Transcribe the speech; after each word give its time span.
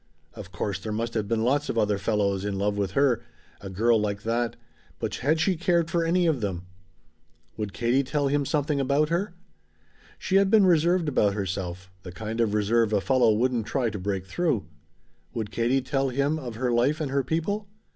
Of 0.33 0.51
course 0.51 0.79
there 0.79 0.91
must 0.91 1.13
have 1.13 1.27
been 1.27 1.43
lots 1.43 1.69
of 1.69 1.77
other 1.77 1.99
fellows 1.99 2.43
in 2.43 2.57
love 2.57 2.75
with 2.75 2.93
her 2.93 3.21
a 3.59 3.69
girl 3.69 3.99
like 4.01 4.23
that 4.23 4.55
but 4.97 5.13
had 5.13 5.39
she 5.39 5.55
cared 5.55 5.91
for 5.91 6.03
any 6.03 6.25
of 6.25 6.41
them? 6.41 6.65
Would 7.55 7.71
Katie 7.71 8.01
tell 8.01 8.27
him 8.27 8.43
something 8.43 8.79
about 8.79 9.09
her? 9.09 9.35
She 10.17 10.37
had 10.37 10.49
been 10.49 10.65
reserved 10.65 11.07
about 11.07 11.35
herself 11.35 11.91
the 12.01 12.11
kind 12.11 12.41
of 12.41 12.55
reserve 12.55 12.91
a 12.93 12.99
fellow 12.99 13.31
wouldn't 13.31 13.67
try 13.67 13.91
to 13.91 13.99
break 13.99 14.25
through. 14.25 14.65
Would 15.35 15.51
Katie 15.51 15.81
tell 15.83 16.09
him 16.09 16.39
of 16.39 16.55
her 16.55 16.71
life 16.71 16.99
and 16.99 17.11
her 17.11 17.23
people? 17.23 17.67